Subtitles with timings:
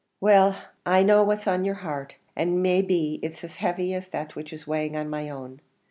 [0.19, 0.55] "Well!
[0.83, 4.51] I know what's on your heart, and may be it's as heavy as that which
[4.51, 5.61] is weighing on my own.